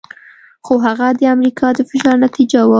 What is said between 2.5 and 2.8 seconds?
وه.